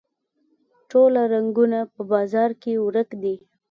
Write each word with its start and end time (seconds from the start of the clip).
ټوله 0.89 1.21
رنګونه 1.33 1.79
په 1.93 2.01
بازار 2.11 2.49
کې 2.61 2.71
ورک 2.85 3.09
دي 3.21 3.35